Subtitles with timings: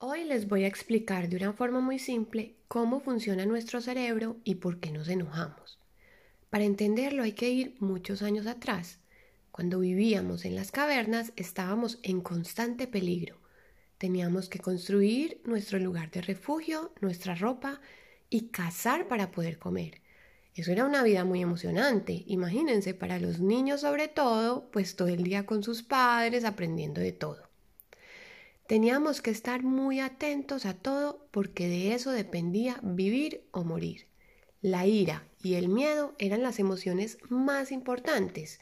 [0.00, 4.54] Hoy les voy a explicar de una forma muy simple cómo funciona nuestro cerebro y
[4.54, 5.80] por qué nos enojamos.
[6.50, 9.00] Para entenderlo hay que ir muchos años atrás.
[9.50, 13.40] Cuando vivíamos en las cavernas estábamos en constante peligro.
[13.98, 17.80] Teníamos que construir nuestro lugar de refugio, nuestra ropa
[18.30, 20.00] y cazar para poder comer.
[20.54, 25.24] Eso era una vida muy emocionante, imagínense, para los niños sobre todo, pues todo el
[25.24, 27.47] día con sus padres aprendiendo de todo.
[28.68, 34.08] Teníamos que estar muy atentos a todo porque de eso dependía vivir o morir.
[34.60, 38.60] La ira y el miedo eran las emociones más importantes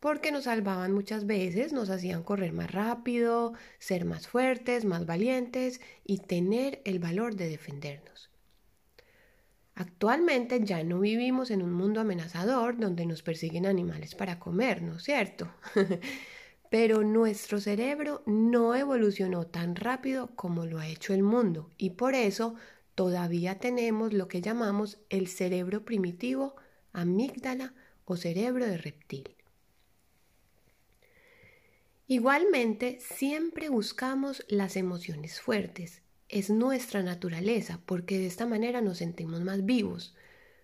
[0.00, 5.80] porque nos salvaban muchas veces, nos hacían correr más rápido, ser más fuertes, más valientes
[6.04, 8.30] y tener el valor de defendernos.
[9.76, 14.96] Actualmente ya no vivimos en un mundo amenazador donde nos persiguen animales para comer, ¿no
[14.96, 15.48] es cierto?
[16.70, 22.14] Pero nuestro cerebro no evolucionó tan rápido como lo ha hecho el mundo y por
[22.14, 22.54] eso
[22.94, 26.56] todavía tenemos lo que llamamos el cerebro primitivo,
[26.92, 29.36] amígdala o cerebro de reptil.
[32.08, 36.02] Igualmente, siempre buscamos las emociones fuertes.
[36.28, 40.14] Es nuestra naturaleza porque de esta manera nos sentimos más vivos.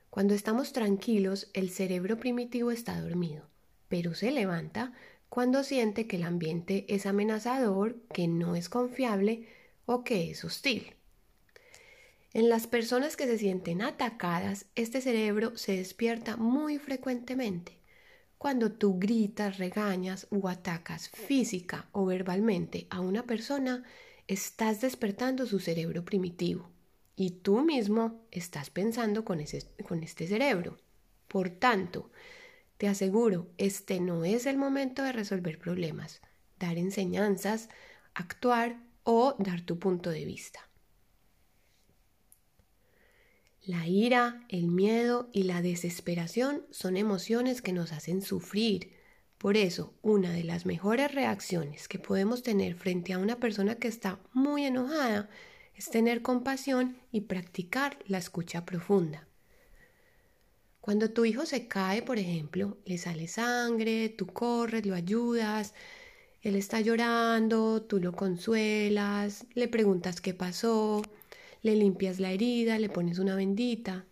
[0.09, 3.49] Cuando estamos tranquilos, el cerebro primitivo está dormido,
[3.89, 4.93] pero se levanta
[5.33, 9.49] cuando siente que el ambiente es amenazador, que no es confiable
[9.87, 10.95] o que es hostil.
[12.35, 17.79] En las personas que se sienten atacadas, este cerebro se despierta muy frecuentemente.
[18.37, 23.85] Cuando tú gritas, regañas o atacas física o verbalmente a una persona,
[24.29, 26.69] estás despertando su cerebro primitivo
[27.17, 29.43] y tú mismo estás pensando con,
[29.89, 30.77] con este cerebro.
[31.27, 32.11] Por tanto,
[32.83, 36.21] te aseguro, este no es el momento de resolver problemas,
[36.59, 37.69] dar enseñanzas,
[38.13, 40.69] actuar o dar tu punto de vista.
[43.65, 48.91] La ira, el miedo y la desesperación son emociones que nos hacen sufrir.
[49.39, 53.87] Por eso, una de las mejores reacciones que podemos tener frente a una persona que
[53.87, 55.31] está muy enojada
[55.77, 59.29] es tener compasión y practicar la escucha profunda.
[60.83, 65.75] Cuando tu hijo se cae, por ejemplo, le sale sangre, tú corres, lo ayudas,
[66.43, 71.01] él está llorando, tú lo consuelas, le preguntas qué pasó,
[71.63, 74.07] le limpias la herida, le pones una bendita.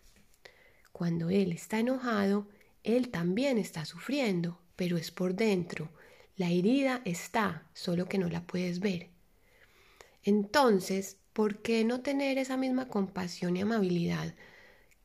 [0.93, 2.47] Cuando él está enojado,
[2.83, 5.89] él también está sufriendo, pero es por dentro.
[6.37, 9.09] La herida está, solo que no la puedes ver.
[10.23, 14.33] Entonces, ¿por qué no tener esa misma compasión y amabilidad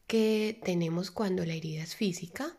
[0.06, 2.56] que tenemos cuando la herida es física?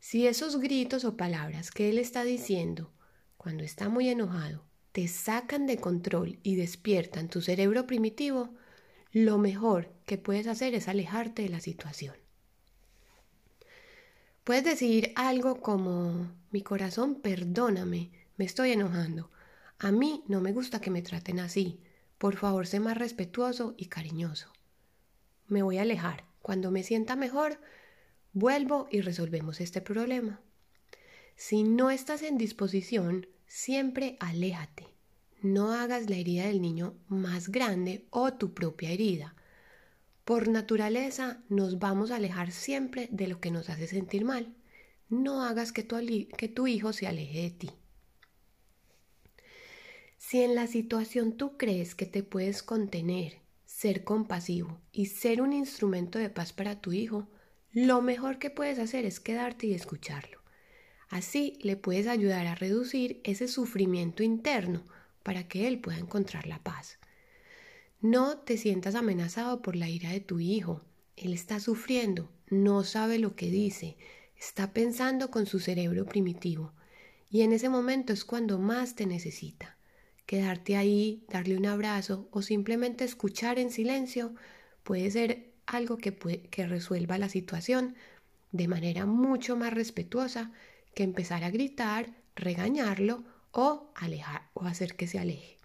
[0.00, 2.92] Si esos gritos o palabras que él está diciendo
[3.36, 8.54] cuando está muy enojado te sacan de control y despiertan tu cerebro primitivo,
[9.12, 12.16] lo mejor que puedes hacer es alejarte de la situación.
[14.44, 19.30] Puedes decir algo como, mi corazón, perdóname, me estoy enojando.
[19.78, 21.80] A mí no me gusta que me traten así.
[22.18, 24.54] Por favor, sé más respetuoso y cariñoso
[25.48, 26.24] me voy a alejar.
[26.42, 27.58] Cuando me sienta mejor,
[28.32, 30.40] vuelvo y resolvemos este problema.
[31.36, 34.86] Si no estás en disposición, siempre aléjate.
[35.42, 39.34] No hagas la herida del niño más grande o tu propia herida.
[40.24, 44.54] Por naturaleza nos vamos a alejar siempre de lo que nos hace sentir mal.
[45.08, 45.96] No hagas que tu,
[46.36, 47.70] que tu hijo se aleje de ti.
[50.16, 53.43] Si en la situación tú crees que te puedes contener
[53.74, 57.26] ser compasivo y ser un instrumento de paz para tu hijo,
[57.72, 60.38] lo mejor que puedes hacer es quedarte y escucharlo.
[61.08, 64.84] Así le puedes ayudar a reducir ese sufrimiento interno
[65.24, 66.98] para que él pueda encontrar la paz.
[68.00, 70.82] No te sientas amenazado por la ira de tu hijo.
[71.16, 73.96] Él está sufriendo, no sabe lo que dice,
[74.38, 76.72] está pensando con su cerebro primitivo
[77.28, 79.76] y en ese momento es cuando más te necesita
[80.26, 84.34] quedarte ahí, darle un abrazo o simplemente escuchar en silencio
[84.82, 87.94] puede ser algo que, que resuelva la situación
[88.52, 90.52] de manera mucho más respetuosa
[90.94, 95.58] que empezar a gritar, regañarlo o alejar o hacer que se aleje.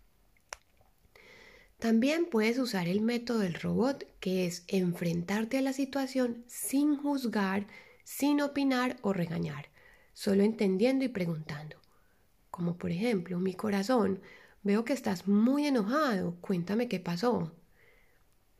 [1.79, 7.67] También puedes usar el método del robot, que es enfrentarte a la situación sin juzgar,
[8.03, 9.69] sin opinar o regañar,
[10.13, 11.77] solo entendiendo y preguntando.
[12.51, 14.21] Como por ejemplo, mi corazón,
[14.63, 16.35] Veo que estás muy enojado.
[16.41, 17.53] Cuéntame qué pasó.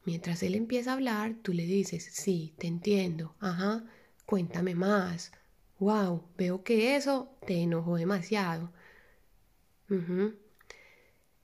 [0.06, 3.36] Mientras él empieza a hablar, tú le dices, sí, te entiendo.
[3.40, 3.84] Ajá,
[4.25, 5.31] cuéntame más.
[5.80, 8.72] Wow, veo que eso te enojó demasiado.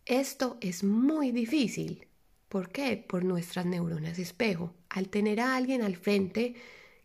[0.06, 2.08] Esto es muy difícil.
[2.50, 2.98] ¿Por qué?
[2.98, 4.74] Por nuestras neuronas espejo.
[4.90, 6.56] Al tener a alguien al frente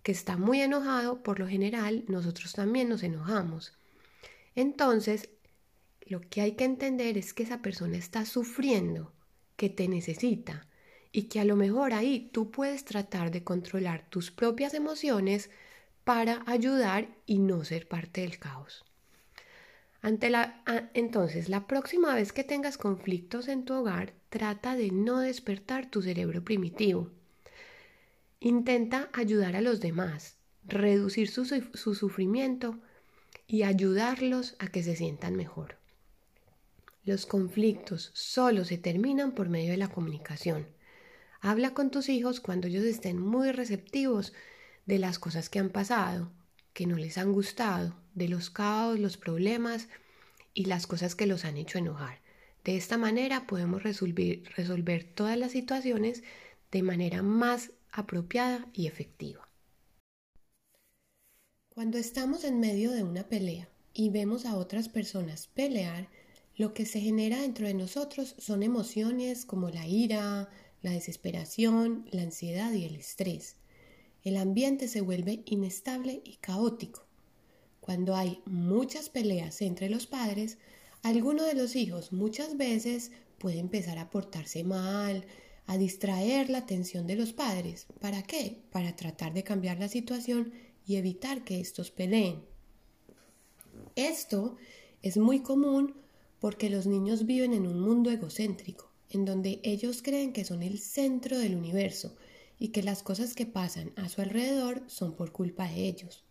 [0.02, 3.74] que está muy enojado, por lo general nosotros también nos enojamos.
[4.54, 5.28] Entonces,
[6.10, 9.12] lo que hay que entender es que esa persona está sufriendo,
[9.56, 10.66] que te necesita
[11.12, 15.50] y que a lo mejor ahí tú puedes tratar de controlar tus propias emociones
[16.02, 18.84] para ayudar y no ser parte del caos.
[20.02, 20.64] Ante la,
[20.94, 26.02] entonces, la próxima vez que tengas conflictos en tu hogar, trata de no despertar tu
[26.02, 27.08] cerebro primitivo.
[28.40, 32.80] Intenta ayudar a los demás, reducir su, su sufrimiento
[33.46, 35.79] y ayudarlos a que se sientan mejor.
[37.04, 40.68] Los conflictos solo se terminan por medio de la comunicación.
[41.40, 44.34] Habla con tus hijos cuando ellos estén muy receptivos
[44.84, 46.30] de las cosas que han pasado,
[46.74, 49.88] que no les han gustado, de los caos, los problemas
[50.52, 52.20] y las cosas que los han hecho enojar.
[52.64, 56.22] De esta manera podemos resolver, resolver todas las situaciones
[56.70, 59.48] de manera más apropiada y efectiva.
[61.70, 66.08] Cuando estamos en medio de una pelea y vemos a otras personas pelear,
[66.60, 70.50] lo que se genera dentro de nosotros son emociones como la ira,
[70.82, 73.56] la desesperación, la ansiedad y el estrés.
[74.24, 77.06] El ambiente se vuelve inestable y caótico.
[77.80, 80.58] Cuando hay muchas peleas entre los padres,
[81.02, 85.24] alguno de los hijos muchas veces puede empezar a portarse mal,
[85.64, 87.86] a distraer la atención de los padres.
[88.00, 88.60] ¿Para qué?
[88.70, 90.52] Para tratar de cambiar la situación
[90.86, 92.42] y evitar que estos peleen.
[93.96, 94.58] Esto
[95.00, 95.99] es muy común
[96.40, 100.78] porque los niños viven en un mundo egocéntrico, en donde ellos creen que son el
[100.78, 102.16] centro del universo
[102.58, 106.24] y que las cosas que pasan a su alrededor son por culpa de ellos.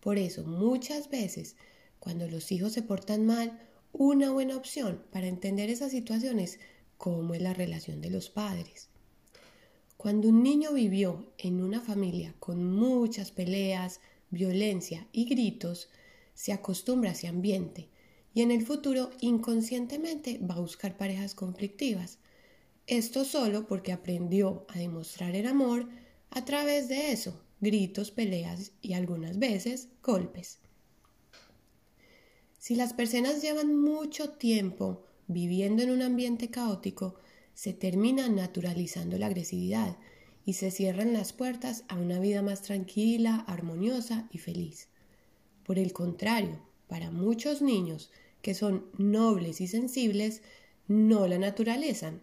[0.00, 1.56] Por eso, muchas veces,
[2.00, 3.60] cuando los hijos se portan mal,
[3.92, 6.58] una buena opción para entender esas situaciones
[6.98, 8.88] cómo es la relación de los padres.
[9.96, 15.88] Cuando un niño vivió en una familia con muchas peleas, violencia y gritos,
[16.34, 17.88] se acostumbra a ese ambiente
[18.34, 22.18] y en el futuro inconscientemente va a buscar parejas conflictivas.
[22.86, 25.88] Esto solo porque aprendió a demostrar el amor
[26.30, 30.58] a través de eso, gritos, peleas y algunas veces golpes.
[32.58, 37.14] Si las personas llevan mucho tiempo viviendo en un ambiente caótico,
[37.54, 39.96] se termina naturalizando la agresividad
[40.44, 44.88] y se cierran las puertas a una vida más tranquila, armoniosa y feliz.
[45.62, 48.10] Por el contrario, para muchos niños
[48.44, 50.42] que son nobles y sensibles,
[50.86, 52.20] no la naturalizan,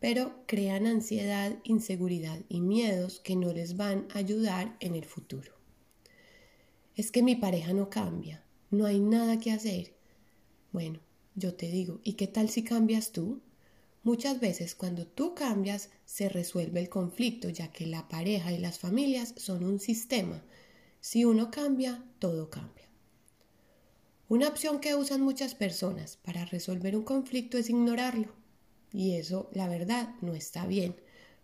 [0.00, 5.52] pero crean ansiedad, inseguridad y miedos que no les van a ayudar en el futuro.
[6.96, 9.94] Es que mi pareja no cambia, no hay nada que hacer.
[10.72, 10.98] Bueno,
[11.36, 13.40] yo te digo, ¿y qué tal si cambias tú?
[14.02, 18.80] Muchas veces cuando tú cambias se resuelve el conflicto, ya que la pareja y las
[18.80, 20.42] familias son un sistema.
[21.00, 22.89] Si uno cambia, todo cambia.
[24.30, 28.32] Una opción que usan muchas personas para resolver un conflicto es ignorarlo.
[28.92, 30.94] Y eso, la verdad, no está bien,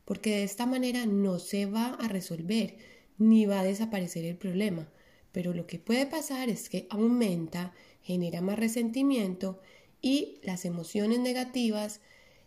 [0.05, 2.77] porque de esta manera no se va a resolver
[3.19, 4.89] ni va a desaparecer el problema.
[5.33, 9.61] Pero lo que puede pasar es que aumenta, genera más resentimiento
[10.01, 12.01] y las emociones negativas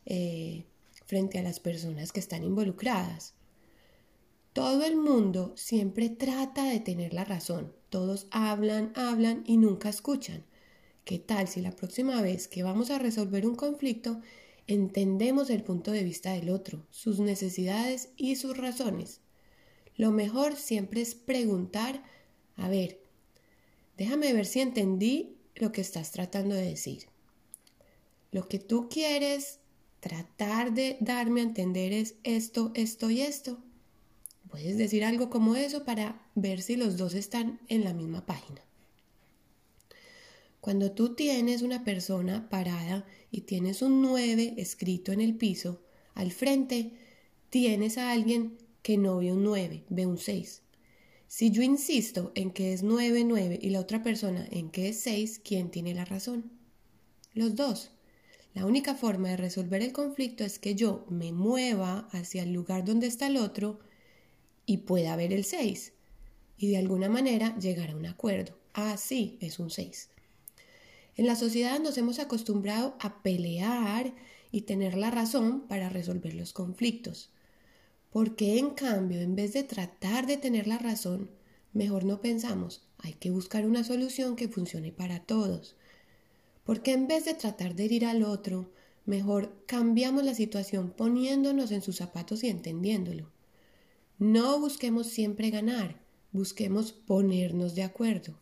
[0.06, 0.64] eh,
[1.06, 3.34] frente a las personas que están involucradas.
[4.54, 7.74] Todo el mundo siempre trata de tener la razón.
[7.90, 10.44] Todos hablan, hablan y nunca escuchan.
[11.06, 14.22] ¿Qué tal si la próxima vez que vamos a resolver un conflicto
[14.70, 19.20] entendemos el punto de vista del otro, sus necesidades y sus razones.
[19.98, 22.04] Lo mejor siempre es preguntar,
[22.56, 23.02] a ver,
[23.98, 27.08] déjame ver si entendí lo que estás tratando de decir.
[28.32, 29.60] Lo que tú quieres
[30.02, 33.58] tratar de darme a entender es esto, esto y esto.
[34.50, 38.62] Puedes decir algo como eso para ver si los dos están en la misma página.
[40.62, 45.82] Cuando tú tienes una persona parada y tienes un 9 escrito en el piso,
[46.16, 46.94] al frente
[47.50, 50.64] tienes a alguien que no ve un 9, ve un 6.
[51.28, 55.00] Si yo insisto en que es 9, 9 y la otra persona en que es
[55.02, 56.52] 6, ¿quién tiene la razón?
[57.34, 57.92] Los dos.
[58.54, 62.84] La única forma de resolver el conflicto es que yo me mueva hacia el lugar
[62.84, 63.80] donde está el otro
[64.70, 65.94] y pueda ver el 6
[66.56, 68.56] y de alguna manera llegar a un acuerdo.
[68.76, 70.10] Ah, es un 6.
[71.16, 74.14] En la sociedad nos hemos acostumbrado a pelear
[74.52, 77.32] y tener la razón para resolver los conflictos.
[78.12, 81.32] ¿Por qué en cambio, en vez de tratar de tener la razón,
[81.74, 85.76] mejor no pensamos, hay que buscar una solución que funcione para todos?
[86.64, 88.70] ¿Por qué en vez de tratar de herir al otro,
[89.10, 93.32] Mejor cambiamos la situación poniéndonos en sus zapatos y entendiéndolo.
[94.20, 95.98] No busquemos siempre ganar,
[96.34, 98.38] busquemos ponernos de acuerdo.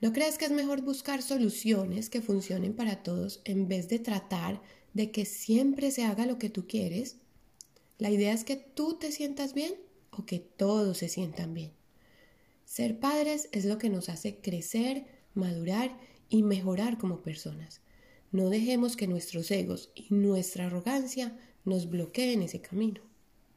[0.00, 4.62] ¿No crees que es mejor buscar soluciones que funcionen para todos en vez de tratar
[4.92, 7.16] de que siempre se haga lo que tú quieres?
[7.98, 9.74] La idea es que tú te sientas bien
[10.12, 11.72] o que todos se sientan bien.
[12.64, 17.80] Ser padres es lo que nos hace crecer, madurar y mejorar como personas.
[18.30, 23.13] No dejemos que nuestros egos y nuestra arrogancia nos bloqueen ese camino.